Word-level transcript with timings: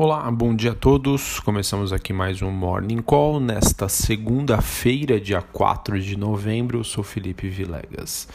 Olá, 0.00 0.30
bom 0.30 0.54
dia 0.54 0.70
a 0.70 0.74
todos. 0.76 1.40
Começamos 1.40 1.92
aqui 1.92 2.12
mais 2.12 2.40
um 2.40 2.52
Morning 2.52 3.02
Call 3.02 3.40
nesta 3.40 3.88
segunda-feira, 3.88 5.20
dia 5.20 5.42
4 5.42 6.00
de 6.00 6.16
novembro. 6.16 6.78
Eu 6.78 6.84
sou 6.84 7.02
Felipe 7.02 7.48
Vilegas. 7.48 8.28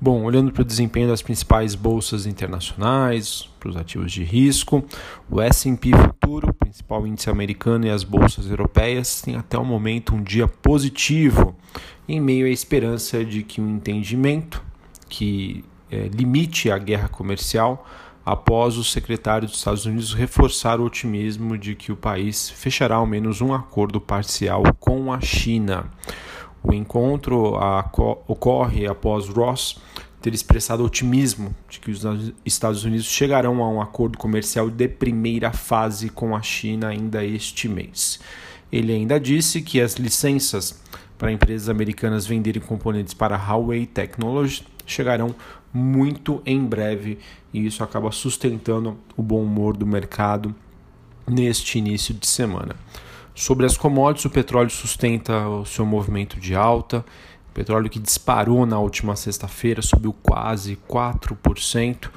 Bom, 0.00 0.22
olhando 0.22 0.52
para 0.52 0.62
o 0.62 0.64
desempenho 0.64 1.08
das 1.08 1.20
principais 1.20 1.74
bolsas 1.74 2.24
internacionais, 2.24 3.50
para 3.58 3.70
os 3.70 3.76
ativos 3.76 4.12
de 4.12 4.22
risco, 4.22 4.84
o 5.28 5.40
S&P 5.40 5.90
Futuro, 5.90 6.54
principal 6.54 7.04
índice 7.04 7.28
americano 7.28 7.84
e 7.84 7.90
as 7.90 8.04
bolsas 8.04 8.48
europeias 8.48 9.20
têm 9.22 9.34
até 9.34 9.58
o 9.58 9.64
momento 9.64 10.14
um 10.14 10.22
dia 10.22 10.46
positivo, 10.46 11.56
em 12.08 12.20
meio 12.20 12.46
à 12.46 12.48
esperança 12.48 13.24
de 13.24 13.42
que 13.42 13.60
um 13.60 13.68
entendimento 13.68 14.62
que 15.08 15.64
é, 15.90 16.06
limite 16.06 16.70
a 16.70 16.78
guerra 16.78 17.08
comercial 17.08 17.84
após 18.24 18.76
o 18.76 18.84
secretário 18.84 19.48
dos 19.48 19.58
Estados 19.58 19.84
Unidos 19.84 20.14
reforçar 20.14 20.80
o 20.80 20.84
otimismo 20.84 21.58
de 21.58 21.74
que 21.74 21.90
o 21.90 21.96
país 21.96 22.48
fechará 22.48 22.96
ao 22.96 23.06
menos 23.06 23.40
um 23.40 23.52
acordo 23.52 24.00
parcial 24.00 24.62
com 24.78 25.12
a 25.12 25.20
China. 25.20 25.90
O 26.62 26.72
encontro 26.72 27.58
ocorre 28.28 28.86
após 28.86 29.28
Ross 29.28 29.80
ter 30.20 30.32
expressado 30.32 30.84
otimismo 30.84 31.52
de 31.68 31.80
que 31.80 31.90
os 31.90 32.02
Estados 32.44 32.84
Unidos 32.84 33.06
chegarão 33.06 33.62
a 33.62 33.68
um 33.68 33.80
acordo 33.80 34.16
comercial 34.16 34.70
de 34.70 34.86
primeira 34.86 35.52
fase 35.52 36.08
com 36.08 36.36
a 36.36 36.40
China 36.40 36.88
ainda 36.88 37.24
este 37.24 37.68
mês. 37.68 38.20
Ele 38.70 38.92
ainda 38.92 39.18
disse 39.18 39.60
que 39.60 39.80
as 39.80 39.94
licenças 39.94 40.80
para 41.22 41.30
empresas 41.30 41.68
americanas 41.68 42.26
venderem 42.26 42.60
componentes 42.60 43.14
para 43.14 43.36
Huawei 43.36 43.86
Technology 43.86 44.64
chegarão 44.84 45.32
muito 45.72 46.42
em 46.44 46.58
breve 46.64 47.16
e 47.54 47.64
isso 47.64 47.84
acaba 47.84 48.10
sustentando 48.10 48.98
o 49.16 49.22
bom 49.22 49.40
humor 49.40 49.76
do 49.76 49.86
mercado 49.86 50.52
neste 51.24 51.78
início 51.78 52.12
de 52.12 52.26
semana. 52.26 52.74
Sobre 53.36 53.64
as 53.64 53.76
commodities, 53.76 54.24
o 54.24 54.30
petróleo 54.30 54.70
sustenta 54.70 55.46
o 55.46 55.64
seu 55.64 55.86
movimento 55.86 56.40
de 56.40 56.56
alta. 56.56 57.04
O 57.50 57.54
petróleo 57.54 57.88
que 57.88 58.00
disparou 58.00 58.66
na 58.66 58.80
última 58.80 59.14
sexta-feira 59.14 59.80
subiu 59.80 60.12
quase 60.24 60.76
4%, 60.90 62.10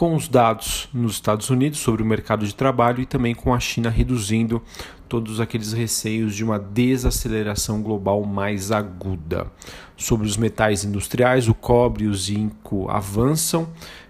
com 0.00 0.14
os 0.14 0.28
dados 0.28 0.88
nos 0.94 1.12
Estados 1.12 1.50
Unidos 1.50 1.78
sobre 1.78 2.02
o 2.02 2.06
mercado 2.06 2.46
de 2.46 2.54
trabalho 2.54 3.02
e 3.02 3.04
também 3.04 3.34
com 3.34 3.52
a 3.52 3.60
China 3.60 3.90
reduzindo 3.90 4.62
todos 5.06 5.40
aqueles 5.40 5.74
receios 5.74 6.34
de 6.34 6.42
uma 6.42 6.58
desaceleração 6.58 7.82
global 7.82 8.24
mais 8.24 8.72
aguda. 8.72 9.52
Sobre 9.98 10.26
os 10.26 10.38
metais 10.38 10.84
industriais, 10.84 11.48
o 11.48 11.54
cobre 11.54 12.04
e 12.04 12.08
o 12.08 12.14
zinco 12.14 12.88
avançam 12.88 13.68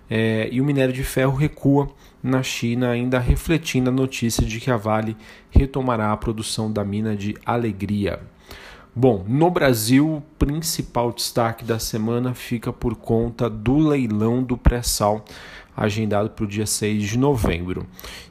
é, 0.08 0.48
e 0.52 0.60
o 0.60 0.64
minério 0.64 0.94
de 0.94 1.02
ferro 1.02 1.34
recua 1.34 1.88
na 2.22 2.40
China, 2.40 2.90
ainda 2.90 3.18
refletindo 3.18 3.90
a 3.90 3.92
notícia 3.92 4.46
de 4.46 4.60
que 4.60 4.70
a 4.70 4.76
Vale 4.76 5.16
retomará 5.50 6.12
a 6.12 6.16
produção 6.16 6.70
da 6.70 6.84
mina 6.84 7.16
de 7.16 7.34
Alegria. 7.44 8.20
Bom, 8.94 9.24
no 9.26 9.48
Brasil, 9.50 10.16
o 10.16 10.22
principal 10.36 11.12
destaque 11.12 11.64
da 11.64 11.78
semana 11.78 12.34
fica 12.34 12.72
por 12.72 12.96
conta 12.96 13.48
do 13.48 13.78
leilão 13.78 14.42
do 14.42 14.56
pré-sal 14.56 15.24
agendado 15.76 16.30
para 16.30 16.44
o 16.44 16.48
dia 16.48 16.66
6 16.66 17.10
de 17.10 17.18
novembro. 17.18 17.86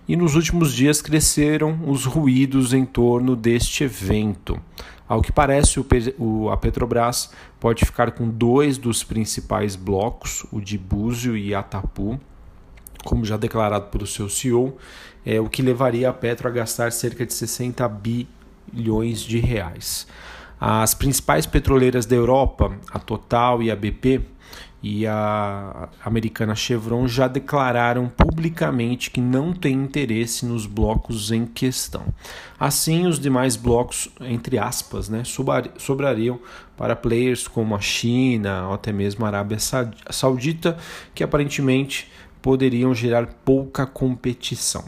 E 0.07 0.15
nos 0.15 0.35
últimos 0.35 0.73
dias 0.73 1.01
cresceram 1.01 1.79
os 1.87 2.05
ruídos 2.05 2.73
em 2.73 2.85
torno 2.85 3.35
deste 3.35 3.83
evento. 3.83 4.59
Ao 5.07 5.21
que 5.21 5.31
parece, 5.31 5.83
a 6.51 6.57
Petrobras 6.57 7.31
pode 7.59 7.83
ficar 7.83 8.11
com 8.11 8.29
dois 8.29 8.77
dos 8.77 9.03
principais 9.03 9.75
blocos, 9.75 10.45
o 10.51 10.61
de 10.61 10.77
Búzio 10.77 11.35
e 11.35 11.55
Atapu, 11.55 12.19
como 13.03 13.25
já 13.25 13.37
declarado 13.37 13.87
pelo 13.87 14.05
seu 14.05 14.29
CEO, 14.29 14.77
é, 15.25 15.39
o 15.39 15.49
que 15.49 15.61
levaria 15.61 16.09
a 16.09 16.13
Petro 16.13 16.47
a 16.47 16.51
gastar 16.51 16.91
cerca 16.91 17.25
de 17.25 17.33
60 17.33 17.87
bilhões 17.89 19.21
de 19.21 19.39
reais. 19.39 20.05
As 20.59 20.93
principais 20.93 21.45
petroleiras 21.45 22.05
da 22.05 22.15
Europa, 22.15 22.77
a 22.91 22.99
Total 22.99 23.63
e 23.63 23.71
a 23.71 23.75
BP, 23.75 24.21
e 24.81 25.05
a 25.05 25.89
americana 26.05 26.55
Chevron 26.55 27.05
já 27.05 27.27
declararam 27.27 28.07
publicamente 28.07 29.11
que 29.11 29.19
não 29.19 29.51
tem 29.53 29.73
interesse 29.73 30.45
nos 30.45 30.65
blocos 30.65 31.31
em 31.31 31.45
questão. 31.45 32.05
Assim, 32.57 33.05
os 33.05 33.19
demais 33.19 33.57
blocos, 33.57 34.07
entre 34.21 34.57
aspas, 34.57 35.09
né, 35.09 35.23
sobrariam 35.77 36.39
para 36.77 36.95
players 36.95 37.45
como 37.45 37.75
a 37.75 37.81
China 37.81 38.67
ou 38.69 38.73
até 38.73 38.93
mesmo 38.93 39.25
a 39.25 39.27
Arábia 39.27 39.57
Saudita, 40.09 40.77
que 41.13 41.23
aparentemente 41.23 42.09
poderiam 42.41 42.95
gerar 42.95 43.27
pouca 43.43 43.85
competição. 43.85 44.85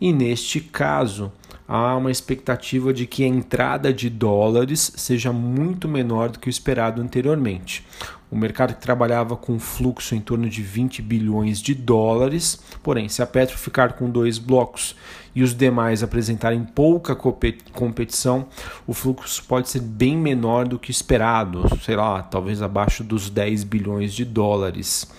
E 0.00 0.12
neste 0.12 0.60
caso, 0.60 1.30
há 1.68 1.94
uma 1.94 2.10
expectativa 2.10 2.94
de 2.94 3.06
que 3.06 3.22
a 3.22 3.28
entrada 3.28 3.92
de 3.92 4.08
dólares 4.08 4.90
seja 4.96 5.30
muito 5.30 5.86
menor 5.86 6.30
do 6.30 6.38
que 6.38 6.48
o 6.48 6.50
esperado 6.50 7.02
anteriormente. 7.02 7.86
O 8.30 8.36
mercado 8.36 8.74
que 8.74 8.80
trabalhava 8.80 9.36
com 9.36 9.58
fluxo 9.58 10.14
em 10.14 10.20
torno 10.20 10.48
de 10.48 10.62
20 10.62 11.00
bilhões 11.00 11.60
de 11.60 11.74
dólares, 11.74 12.62
porém, 12.82 13.08
se 13.08 13.22
a 13.22 13.26
Petro 13.26 13.56
ficar 13.56 13.94
com 13.94 14.10
dois 14.10 14.38
blocos 14.38 14.94
e 15.34 15.42
os 15.42 15.54
demais 15.54 16.02
apresentarem 16.02 16.62
pouca 16.62 17.16
competição, 17.16 18.46
o 18.86 18.92
fluxo 18.92 19.44
pode 19.44 19.70
ser 19.70 19.80
bem 19.80 20.16
menor 20.16 20.66
do 20.66 20.78
que 20.78 20.90
esperado, 20.90 21.64
sei 21.82 21.96
lá, 21.96 22.22
talvez 22.22 22.60
abaixo 22.60 23.02
dos 23.02 23.30
10 23.30 23.64
bilhões 23.64 24.12
de 24.12 24.24
dólares. 24.24 25.10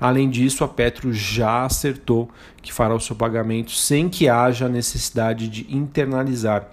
Além 0.00 0.30
disso, 0.30 0.62
a 0.62 0.68
Petro 0.68 1.12
já 1.12 1.64
acertou 1.64 2.30
que 2.62 2.72
fará 2.72 2.94
o 2.94 3.00
seu 3.00 3.16
pagamento 3.16 3.72
sem 3.72 4.08
que 4.08 4.28
haja 4.28 4.68
necessidade 4.68 5.48
de 5.48 5.66
internalizar 5.74 6.68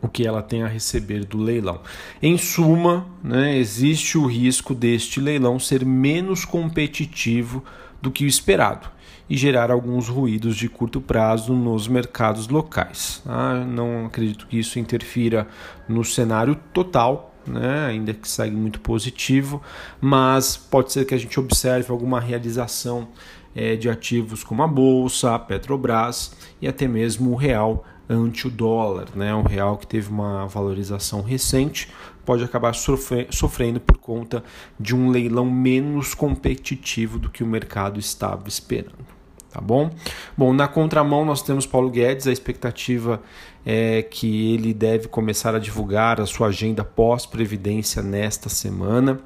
o 0.00 0.08
que 0.08 0.26
ela 0.26 0.42
tem 0.42 0.62
a 0.62 0.68
receber 0.68 1.24
do 1.24 1.38
leilão. 1.38 1.80
Em 2.22 2.38
suma, 2.38 3.06
né, 3.22 3.56
existe 3.56 4.16
o 4.16 4.26
risco 4.26 4.74
deste 4.74 5.20
leilão 5.20 5.58
ser 5.58 5.84
menos 5.84 6.44
competitivo 6.44 7.64
do 8.00 8.10
que 8.10 8.24
o 8.24 8.28
esperado 8.28 8.88
e 9.28 9.36
gerar 9.36 9.70
alguns 9.70 10.08
ruídos 10.08 10.56
de 10.56 10.68
curto 10.68 11.00
prazo 11.00 11.52
nos 11.52 11.86
mercados 11.86 12.48
locais. 12.48 13.20
Tá? 13.24 13.54
Não 13.64 14.06
acredito 14.06 14.46
que 14.46 14.58
isso 14.58 14.78
interfira 14.78 15.46
no 15.88 16.04
cenário 16.04 16.54
total, 16.72 17.27
né? 17.48 17.86
ainda 17.86 18.12
que 18.12 18.28
segue 18.28 18.54
muito 18.54 18.80
positivo, 18.80 19.62
mas 20.00 20.56
pode 20.56 20.92
ser 20.92 21.04
que 21.04 21.14
a 21.14 21.18
gente 21.18 21.38
observe 21.38 21.90
alguma 21.90 22.20
realização 22.20 23.08
é, 23.54 23.76
de 23.76 23.88
ativos 23.88 24.44
como 24.44 24.62
a 24.62 24.66
Bolsa, 24.66 25.34
a 25.34 25.38
Petrobras 25.38 26.32
e 26.60 26.68
até 26.68 26.86
mesmo 26.86 27.32
o 27.32 27.34
real 27.34 27.84
ante 28.08 28.46
o 28.46 28.50
dólar. 28.50 29.08
Né? 29.14 29.34
O 29.34 29.42
real 29.42 29.76
que 29.76 29.86
teve 29.86 30.10
uma 30.10 30.46
valorização 30.46 31.22
recente 31.22 31.88
pode 32.24 32.44
acabar 32.44 32.74
sofrendo 32.74 33.80
por 33.80 33.98
conta 33.98 34.44
de 34.78 34.94
um 34.94 35.10
leilão 35.10 35.46
menos 35.46 36.14
competitivo 36.14 37.18
do 37.18 37.30
que 37.30 37.42
o 37.42 37.46
mercado 37.46 37.98
estava 37.98 38.46
esperando 38.48 39.17
tá 39.50 39.60
bom? 39.60 39.90
Bom, 40.36 40.52
na 40.52 40.68
contramão 40.68 41.24
nós 41.24 41.42
temos 41.42 41.66
Paulo 41.66 41.90
Guedes, 41.90 42.26
a 42.26 42.32
expectativa 42.32 43.20
é 43.64 44.02
que 44.02 44.54
ele 44.54 44.72
deve 44.72 45.08
começar 45.08 45.54
a 45.54 45.58
divulgar 45.58 46.20
a 46.20 46.26
sua 46.26 46.48
agenda 46.48 46.84
pós-previdência 46.84 48.02
nesta 48.02 48.48
semana, 48.48 49.20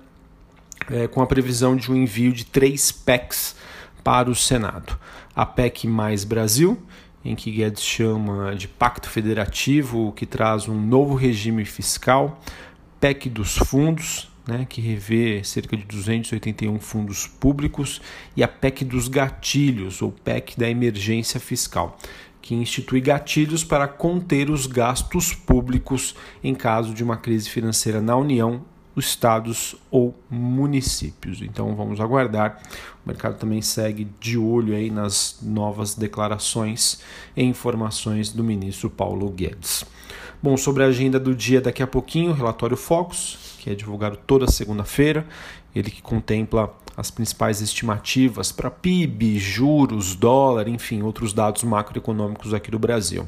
é, 0.91 1.07
com 1.07 1.23
a 1.23 1.27
previsão 1.27 1.77
de 1.77 1.93
um 1.93 1.97
envio 1.97 2.33
de 2.33 2.45
três 2.45 2.91
PECs 2.91 3.55
para 4.03 4.31
o 4.31 4.35
Senado. 4.35 4.99
A 5.35 5.47
PEC 5.47 5.87
Mais 5.87 6.25
Brasil, 6.25 6.77
em 7.25 7.37
que 7.37 7.51
Guedes 7.51 7.83
chama 7.83 8.55
de 8.57 8.67
Pacto 8.67 9.09
Federativo, 9.09 10.13
que 10.13 10.27
traz 10.27 10.69
um 10.69 10.75
novo 10.75 11.15
regime 11.15 11.65
fiscal, 11.65 12.41
PEC 13.01 13.29
dos 13.29 13.57
fundos, 13.57 14.32
né, 14.47 14.67
que 14.69 14.81
revê 14.81 15.43
cerca 15.45 15.77
de 15.77 15.85
281 15.85 16.79
fundos 16.81 17.27
públicos, 17.27 18.01
e 18.37 18.43
a 18.43 18.49
PEC 18.49 18.85
dos 18.85 19.09
gatilhos, 19.09 20.03
ou 20.03 20.11
PEC 20.11 20.59
da 20.59 20.69
emergência 20.69 21.39
fiscal, 21.39 21.99
que 22.41 22.55
institui 22.55 23.01
gatilhos 23.01 23.63
para 23.63 23.87
conter 23.87 24.51
os 24.51 24.67
gastos 24.67 25.33
públicos 25.33 26.15
em 26.43 26.55
caso 26.55 26.93
de 26.93 27.05
uma 27.05 27.17
crise 27.17 27.49
financeira 27.49 28.01
na 28.01 28.17
União, 28.17 28.65
estados 28.97 29.75
ou 29.91 30.15
municípios. 30.29 31.41
Então 31.41 31.75
vamos 31.75 32.01
aguardar. 32.01 32.61
O 33.05 33.09
mercado 33.09 33.39
também 33.39 33.63
segue 33.63 34.07
de 34.21 34.37
olho 34.37 34.75
aí 34.75 34.91
nas 34.91 35.39
novas 35.43 35.95
declarações 35.95 37.01
e 37.37 37.43
informações 37.43 38.31
do 38.31 38.45
ministro 38.45 38.91
Paulo 38.91 39.31
Guedes. 39.31 39.85
Bom, 40.43 40.57
sobre 40.57 40.83
a 40.83 40.87
agenda 40.87 41.19
do 41.19 41.35
dia 41.35 41.61
daqui 41.61 41.83
a 41.83 41.87
pouquinho, 41.87 42.33
relatório 42.33 42.77
Focus, 42.77 43.52
que 43.63 43.71
é 43.71 43.77
divulgado 43.77 44.19
toda 44.27 44.51
segunda-feira, 44.51 45.25
ele 45.73 45.89
que 45.89 46.03
contempla 46.03 46.75
as 46.97 47.13
principais 47.13 47.61
estimativas 47.61 48.51
para 48.51 48.69
PIB, 48.69 49.39
juros, 49.39 50.17
dólar, 50.17 50.67
enfim, 50.67 51.03
outros 51.03 51.33
dados 51.33 51.63
macroeconômicos 51.63 52.53
aqui 52.53 52.73
do 52.73 52.79
Brasil. 52.79 53.27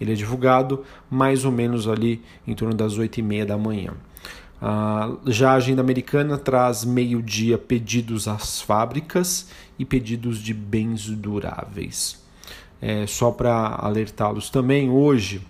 Ele 0.00 0.12
é 0.12 0.14
divulgado 0.14 0.82
mais 1.10 1.44
ou 1.44 1.52
menos 1.52 1.86
ali 1.86 2.22
em 2.46 2.54
torno 2.54 2.74
das 2.74 2.96
8 2.96 3.18
e 3.18 3.22
meia 3.22 3.44
da 3.44 3.58
manhã. 3.58 3.92
Ah, 4.60 5.12
já 5.26 5.50
a 5.50 5.56
agenda 5.56 5.82
americana 5.82 6.38
traz 6.38 6.82
meio-dia 6.82 7.58
pedidos 7.58 8.26
às 8.26 8.62
fábricas 8.62 9.50
e 9.78 9.84
pedidos 9.84 10.38
de 10.38 10.54
bens 10.54 11.10
duráveis. 11.10 12.24
é, 12.80 13.06
só 13.06 13.30
para 13.30 13.76
alertá-los 13.78 14.48
também, 14.48 14.88
hoje 14.88 15.42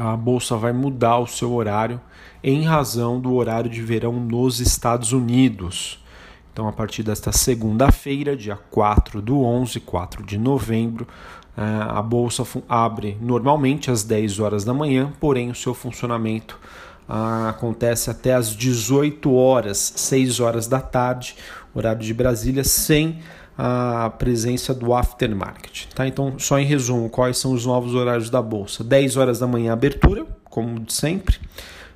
a 0.00 0.16
bolsa 0.16 0.56
vai 0.56 0.72
mudar 0.72 1.18
o 1.18 1.26
seu 1.26 1.52
horário 1.52 2.00
em 2.42 2.64
razão 2.64 3.20
do 3.20 3.34
horário 3.34 3.68
de 3.68 3.82
verão 3.82 4.14
nos 4.14 4.58
Estados 4.58 5.12
Unidos. 5.12 6.02
Então, 6.50 6.66
a 6.66 6.72
partir 6.72 7.02
desta 7.02 7.30
segunda-feira, 7.32 8.34
dia 8.34 8.58
4 8.70 9.20
do 9.20 9.42
11, 9.42 9.78
4 9.80 10.24
de 10.24 10.38
novembro, 10.38 11.06
é, 11.54 11.62
a 11.62 12.00
bolsa 12.00 12.44
abre 12.66 13.18
normalmente 13.20 13.90
às 13.90 14.02
10 14.02 14.40
horas 14.40 14.64
da 14.64 14.72
manhã, 14.72 15.12
porém 15.20 15.50
o 15.50 15.54
seu 15.54 15.74
funcionamento 15.74 16.58
ah, 17.06 17.50
acontece 17.50 18.08
até 18.08 18.32
às 18.32 18.56
18 18.56 19.34
horas, 19.34 19.92
6 19.96 20.40
horas 20.40 20.66
da 20.66 20.80
tarde, 20.80 21.36
horário 21.74 22.00
de 22.00 22.14
Brasília, 22.14 22.64
sem 22.64 23.18
a 23.62 24.08
presença 24.08 24.72
do 24.72 24.94
aftermarket. 24.94 25.86
Tá? 25.94 26.08
Então, 26.08 26.38
só 26.38 26.58
em 26.58 26.64
resumo, 26.64 27.10
quais 27.10 27.36
são 27.36 27.52
os 27.52 27.66
novos 27.66 27.94
horários 27.94 28.30
da 28.30 28.40
bolsa? 28.40 28.82
10 28.82 29.18
horas 29.18 29.38
da 29.38 29.46
manhã, 29.46 29.74
abertura, 29.74 30.24
como 30.44 30.90
sempre. 30.90 31.38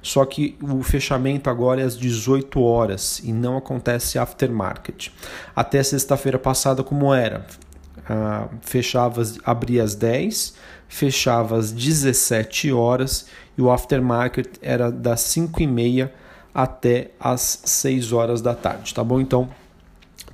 Só 0.03 0.27
que 0.27 0.59
o 0.61 0.83
fechamento 0.83 1.49
agora 1.49 1.81
é 1.81 1.85
às 1.85 1.97
18 1.97 2.61
horas 2.61 3.19
e 3.25 3.33
não 3.33 3.57
acontece 3.57 4.19
aftermarket. 4.19 5.09
Até 5.57 5.83
sexta-feira 5.83 6.39
passada, 6.39 6.85
como 6.85 7.15
era? 7.15 7.47
Ah, 8.07 8.49
fechava, 8.61 9.23
abria 9.43 9.85
às 9.85 9.95
10, 9.95 10.57
fechava 10.87 11.57
às 11.57 11.73
17 11.73 12.71
horas 12.73 13.27
e 13.57 13.63
o 13.63 13.71
aftermarket 13.71 14.59
era 14.61 14.93
das 14.93 15.23
5 15.23 15.63
e 15.63 15.67
meia 15.67 16.13
até 16.55 17.13
às 17.19 17.63
6 17.65 18.13
horas 18.13 18.43
da 18.43 18.55
tarde, 18.55 18.93
tá 18.93 19.03
bom? 19.03 19.19
Então, 19.19 19.49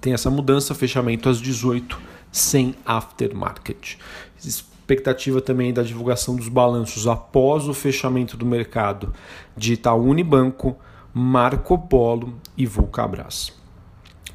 tem 0.01 0.13
essa 0.13 0.31
mudança, 0.31 0.75
fechamento 0.75 1.29
às 1.29 1.39
18 1.39 1.99
sem 2.33 2.75
aftermarket. 2.85 3.97
Expectativa 4.45 5.41
também 5.41 5.73
da 5.73 5.83
divulgação 5.83 6.35
dos 6.35 6.49
balanços 6.49 7.07
após 7.07 7.69
o 7.69 7.75
fechamento 7.75 8.37
do 8.37 8.47
mercado 8.47 9.13
de 9.57 9.75
Itaú 9.75 10.09
Unibanco, 10.09 10.77
Marco 11.13 11.79
Polo 11.79 12.41
e 12.57 12.67
Vulcabras. 12.67 13.53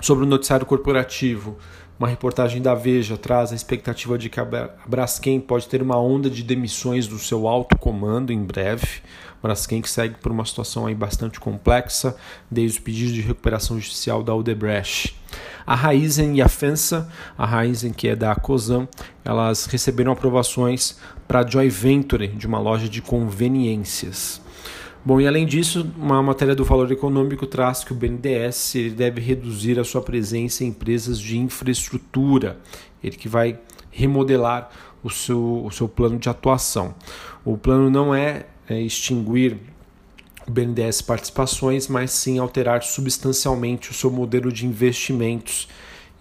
Sobre 0.01 0.23
o 0.25 0.27
noticiário 0.27 0.65
corporativo, 0.65 1.57
uma 1.97 2.09
reportagem 2.09 2.61
da 2.61 2.75
Veja 2.75 3.17
traz 3.17 3.53
a 3.53 3.55
expectativa 3.55 4.17
de 4.17 4.29
que 4.29 4.39
a 4.39 4.45
Braskem 4.85 5.39
pode 5.39 5.67
ter 5.67 5.81
uma 5.81 5.97
onda 5.97 6.29
de 6.29 6.43
demissões 6.43 7.07
do 7.07 7.17
seu 7.17 7.47
alto 7.47 7.77
comando 7.77 8.33
em 8.33 8.43
breve. 8.43 9.01
Braskem 9.41 9.81
que 9.81 9.89
segue 9.89 10.15
por 10.15 10.31
uma 10.31 10.43
situação 10.43 10.87
aí 10.87 10.95
bastante 10.95 11.39
complexa, 11.39 12.17
desde 12.51 12.79
o 12.79 12.81
pedido 12.81 13.13
de 13.13 13.21
recuperação 13.21 13.79
judicial 13.79 14.21
da 14.21 14.35
Odebrecht. 14.35 15.15
A 15.65 15.73
Raizen 15.73 16.35
e 16.35 16.41
a 16.41 16.47
Fensa, 16.47 17.09
a 17.37 17.45
Raizen 17.45 17.91
que 17.91 18.07
é 18.07 18.15
da 18.15 18.35
Cosan, 18.35 18.87
elas 19.23 19.65
receberam 19.65 20.11
aprovações 20.11 20.97
para 21.27 21.47
Joy 21.47 21.69
Venture 21.69 22.27
de 22.27 22.45
uma 22.45 22.59
loja 22.59 22.87
de 22.87 23.01
conveniências. 23.01 24.41
Bom, 25.03 25.21
e 25.21 25.27
além 25.27 25.45
disso, 25.45 25.91
uma 25.97 26.21
matéria 26.23 26.55
do 26.55 26.65
Valor 26.65 26.91
Econômico 26.91 27.45
traz 27.45 27.83
que 27.83 27.91
o 27.91 27.95
BNDES 27.95 28.73
deve 28.95 29.21
reduzir 29.21 29.79
a 29.79 29.83
sua 29.83 30.01
presença 30.01 30.63
em 30.63 30.67
empresas 30.67 31.19
de 31.19 31.37
infraestrutura, 31.37 32.59
ele 33.03 33.15
que 33.15 33.29
vai 33.29 33.59
remodelar 33.91 34.69
o 35.03 35.09
seu, 35.09 35.63
o 35.63 35.71
seu 35.71 35.87
plano 35.87 36.17
de 36.17 36.27
atuação. 36.27 36.95
O 37.43 37.55
plano 37.55 37.89
não 37.89 38.15
é, 38.15 38.47
é 38.67 38.81
extinguir 38.81 39.59
o 40.47 40.51
BNDES 40.51 41.01
participações, 41.01 41.87
mas 41.87 42.11
sim 42.11 42.37
alterar 42.37 42.83
substancialmente 42.83 43.91
o 43.91 43.93
seu 43.93 44.11
modelo 44.11 44.51
de 44.51 44.65
investimentos 44.65 45.67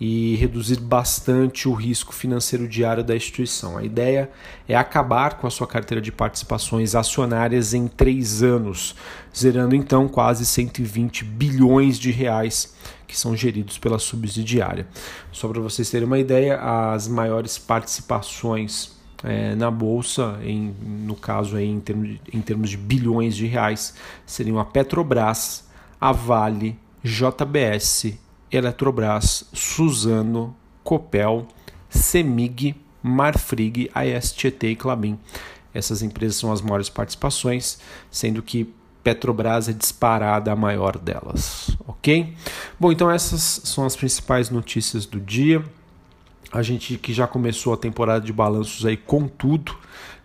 e 0.01 0.35
reduzir 0.37 0.81
bastante 0.81 1.69
o 1.69 1.73
risco 1.73 2.13
financeiro 2.13 2.67
diário 2.67 3.05
da 3.05 3.15
instituição. 3.15 3.79
A 3.79 3.85
ideia 3.85 4.31
é 4.69 4.75
acabar 4.75 5.39
com 5.39 5.47
a 5.47 5.51
sua 5.51 5.67
carteira 5.67 6.01
de 6.01 6.11
participações 6.11 6.95
acionárias 6.95 7.75
em 7.75 7.87
três 7.87 8.43
anos, 8.43 8.95
zerando 9.37 9.75
então 9.75 10.09
quase 10.09 10.45
120 10.45 11.25
bilhões 11.25 11.99
de 11.99 12.11
reais 12.11 12.75
que 13.07 13.17
são 13.17 13.37
geridos 13.37 13.79
pela 13.79 13.99
subsidiária. 13.99 14.89
Só 15.31 15.49
para 15.49 15.61
vocês 15.61 15.89
terem 15.91 16.07
uma 16.07 16.19
ideia, 16.19 16.59
as 16.59 17.07
maiores 17.07 17.57
participações 17.57 18.93
é, 19.25 19.55
na 19.55 19.71
bolsa, 19.71 20.39
em, 20.43 20.75
no 20.81 21.17
caso 21.17 21.57
aí, 21.57 21.67
em, 21.67 21.81
termos 21.81 22.09
de, 22.09 22.21
em 22.33 22.41
termos 22.43 22.71
de 22.71 22.77
bilhões 22.77 23.35
de 23.35 23.47
reais, 23.47 23.95
seriam 24.27 24.59
a 24.59 24.65
Petrobras, 24.65 25.65
a 26.01 26.13
Vale, 26.13 26.79
JBS 27.03 28.19
Eletrobras, 28.51 29.49
Suzano, 29.53 30.55
Copel, 30.85 31.49
Semig, 31.89 32.77
Marfrig, 33.03 33.91
ASTT 33.95 34.69
e 34.69 34.77
Clabin. 34.77 35.19
Essas 35.73 36.03
empresas 36.03 36.37
são 36.37 36.53
as 36.53 36.61
maiores 36.61 36.89
participações, 36.89 37.79
sendo 38.11 38.43
que 38.43 38.73
Petrobras 39.03 39.69
é 39.69 39.73
disparada 39.73 40.53
a 40.53 40.57
maior 40.57 40.97
delas, 40.97 41.77
ok? 41.87 42.33
Bom, 42.79 42.93
então 42.93 43.11
essas 43.11 43.61
são 43.65 43.85
as 43.85 43.97
principais 43.97 44.49
notícias 44.51 45.05
do 45.05 45.21
dia. 45.21 45.63
A 46.55 46.63
gente 46.63 46.97
que 46.99 47.13
já 47.13 47.27
começou 47.27 47.75
a 47.75 47.77
temporada 47.77 48.25
de 48.25 48.33
balanços 48.33 48.87
aí 48.87 48.97
com 48.97 49.27
tudo, 49.27 49.77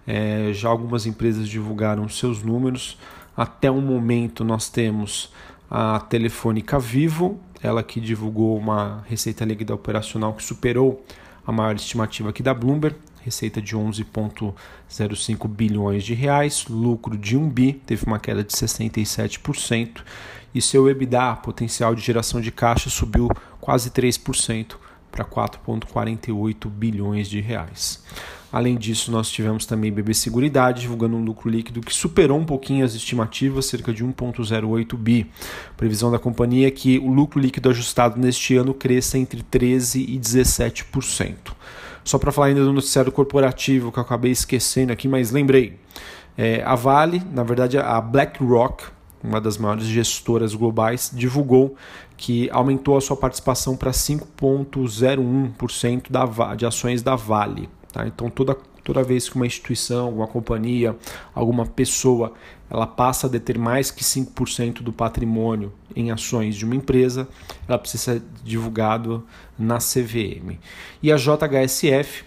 é, 0.06 0.52
já 0.54 0.70
algumas 0.70 1.08
empresas 1.08 1.50
divulgaram 1.50 2.08
seus 2.08 2.44
números. 2.44 3.00
Até 3.36 3.72
o 3.72 3.82
momento 3.82 4.44
nós 4.44 4.70
temos 4.70 5.34
a 5.72 6.00
Telefônica 6.02 6.78
Vivo, 6.78 7.40
ela 7.64 7.82
que 7.82 8.00
divulgou 8.00 8.56
uma 8.56 9.04
receita 9.08 9.44
líquida 9.44 9.74
operacional 9.74 10.34
que 10.34 10.44
superou 10.44 11.04
a 11.48 11.52
maior 11.52 11.76
estimativa 11.76 12.30
aqui 12.30 12.44
da 12.44 12.54
Bloomberg, 12.54 12.96
receita 13.24 13.60
de 13.60 13.76
11,05 13.76 15.48
bilhões 15.48 16.04
de 16.04 16.14
reais, 16.14 16.68
lucro 16.70 17.18
de 17.18 17.36
1 17.36 17.50
bi, 17.50 17.74
teve 17.74 18.06
uma 18.06 18.20
queda 18.20 18.44
de 18.44 18.54
67%, 18.54 20.04
e 20.54 20.62
seu 20.62 20.88
EBITDA, 20.88 21.38
potencial 21.38 21.96
de 21.96 22.04
geração 22.04 22.40
de 22.40 22.52
caixa, 22.52 22.88
subiu 22.88 23.30
quase 23.60 23.90
3% 23.90 24.76
para 25.12 25.26
4,48 25.26 26.70
bilhões 26.70 27.30
de 27.30 27.40
reais. 27.40 28.04
Além 28.52 28.76
disso, 28.78 29.12
nós 29.12 29.30
tivemos 29.30 29.66
também 29.66 29.92
BB 29.92 30.14
Seguridade 30.14 30.82
divulgando 30.82 31.16
um 31.16 31.24
lucro 31.24 31.50
líquido 31.50 31.82
que 31.82 31.94
superou 31.94 32.40
um 32.40 32.46
pouquinho 32.46 32.84
as 32.84 32.96
estimativas, 32.96 33.68
cerca 33.68 33.94
de 33.94 34.04
1,08 34.04 34.98
bi. 34.98 35.30
Previsão 35.78 36.10
da 36.10 36.18
companhia 36.18 36.68
é 36.68 36.72
que 36.72 36.98
o 36.98 37.12
lucro 37.12 37.40
líquido 37.40 37.70
ajustado 37.70 38.20
neste 38.20 38.56
ano 38.56 38.74
cresça 38.74 39.20
entre 39.20 39.44
13% 39.44 40.04
e 40.08 40.20
17%. 40.20 41.36
Só 42.04 42.18
para 42.18 42.32
falar 42.32 42.48
ainda 42.48 42.64
do 42.64 42.74
noticiário 42.74 43.12
corporativo 43.12 43.92
que 43.92 44.00
eu 44.00 44.04
acabei 44.04 44.32
esquecendo 44.32 44.92
aqui, 44.92 45.08
mas 45.08 45.30
lembrei. 45.30 45.78
É, 46.36 46.64
a 46.64 46.74
Vale, 46.74 47.22
na 47.32 47.44
verdade 47.44 47.78
a 47.78 48.02
BlackRock, 48.02 48.86
uma 49.24 49.42
das 49.42 49.58
maiores 49.58 49.86
gestoras 49.86 50.54
globais, 50.54 51.10
divulgou 51.14 51.76
que 52.16 52.50
aumentou 52.52 52.96
a 52.98 53.02
sua 53.02 53.16
participação 53.16 53.78
para 53.78 53.92
5,01% 53.92 56.56
de 56.56 56.66
ações 56.66 57.02
da 57.02 57.16
Vale. 57.16 57.70
Tá? 57.92 58.06
Então, 58.08 58.30
toda, 58.30 58.56
toda 58.84 59.02
vez 59.04 59.28
que 59.30 59.36
uma 59.36 59.48
instituição, 59.48 60.08
alguma 60.08 60.28
companhia, 60.28 60.96
alguma 61.34 61.66
pessoa 61.66 62.34
ela 62.70 62.86
passa 62.86 63.26
a 63.26 63.30
deter 63.30 63.58
mais 63.58 63.90
que 63.90 64.04
5% 64.04 64.84
do 64.84 64.94
patrimônio 64.94 65.74
em 65.96 66.12
ações 66.12 66.56
de 66.56 66.66
uma 66.66 66.76
empresa, 66.76 67.28
ela 67.68 67.80
precisa 67.80 68.14
ser 68.14 68.22
divulgado 68.44 69.26
na 69.58 69.80
CVM. 69.80 70.60
E 71.02 71.12
a 71.12 71.16
JHSF, 71.16 72.26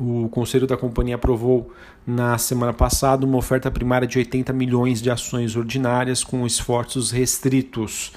o 0.00 0.28
conselho 0.28 0.66
da 0.66 0.76
companhia 0.76 1.14
aprovou 1.14 1.72
na 2.06 2.36
semana 2.36 2.72
passada 2.72 3.24
uma 3.24 3.38
oferta 3.38 3.70
primária 3.70 4.06
de 4.06 4.18
80 4.18 4.52
milhões 4.52 5.00
de 5.00 5.10
ações 5.10 5.56
ordinárias 5.56 6.24
com 6.24 6.46
esforços 6.46 7.10
restritos. 7.10 8.12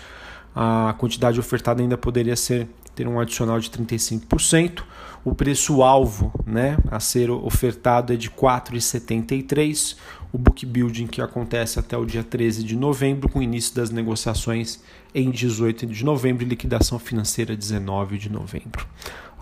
A 0.55 0.96
quantidade 0.98 1.39
ofertada 1.39 1.81
ainda 1.81 1.98
poderia 1.98 2.36
ser 2.36 2.67
ter 2.98 3.07
um 3.07 3.19
adicional 3.19 3.60
de 3.60 3.69
35%. 3.69 4.81
O 5.24 5.36
preço-alvo 5.36 6.34
né, 6.48 6.77
a 6.89 7.00
ser 7.00 7.29
ofertado 7.29 8.12
é 8.12 8.15
de 8.15 8.27
R$ 8.27 8.34
4,73. 8.36 9.96
O 10.34 10.38
book 10.38 10.65
building 10.65 11.05
que 11.05 11.22
acontece 11.22 11.79
até 11.79 11.96
o 11.96 12.05
dia 12.05 12.24
13 12.24 12.63
de 12.63 12.75
novembro, 12.75 13.29
com 13.29 13.41
início 13.41 13.75
das 13.75 13.91
negociações 13.91 14.81
em 15.13 15.29
18 15.29 15.86
de 15.86 16.03
novembro 16.03 16.43
e 16.43 16.48
liquidação 16.48 16.98
financeira 16.98 17.55
19 17.55 18.17
de 18.17 18.31
novembro. 18.31 18.88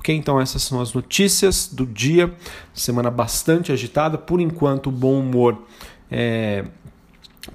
Ok, 0.06 0.16
então 0.16 0.40
essas 0.40 0.62
são 0.62 0.80
as 0.80 0.94
notícias 0.94 1.68
do 1.68 1.84
dia. 1.84 2.32
Semana 2.76 3.10
bastante 3.10 3.72
agitada. 3.72 4.20
Por 4.20 4.40
enquanto, 4.40 4.86
o 4.86 4.92
bom 4.92 5.20
humor 5.20 5.64
é, 6.12 6.64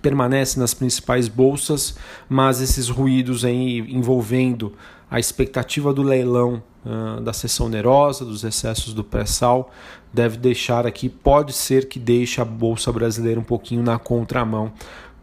permanece 0.03 0.59
nas 0.59 0.75
principais 0.75 1.29
bolsas, 1.29 1.97
mas 2.29 2.61
esses 2.61 2.89
ruídos 2.89 3.45
aí 3.45 3.79
envolvendo 3.89 4.73
a 5.09 5.21
expectativa 5.21 5.95
do 5.95 6.03
leilão 6.03 6.61
uh, 6.85 7.21
da 7.21 7.33
sessão 7.33 7.67
onerosa, 7.67 8.25
dos 8.25 8.43
excessos 8.43 8.93
do 8.95 9.05
pré-sal, 9.05 9.71
deve 10.13 10.37
deixar 10.37 10.89
aqui, 10.89 11.09
pode 11.09 11.53
ser 11.53 11.89
que 11.89 12.01
deixe 12.01 12.41
a 12.41 12.45
Bolsa 12.45 12.91
Brasileira 12.91 13.39
um 13.39 13.45
pouquinho 13.45 13.85
na 13.85 13.97
contramão 13.97 14.73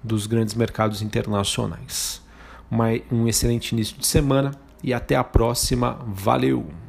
dos 0.02 0.28
grandes 0.28 0.54
mercados 0.54 1.02
internacionais. 1.02 2.22
Uma, 2.72 2.86
um 3.12 3.28
excelente 3.28 3.74
início 3.74 3.98
de 3.98 4.08
semana 4.08 4.52
e 4.82 4.94
até 4.94 5.18
a 5.18 5.26
próxima. 5.26 6.00
Valeu! 6.08 6.87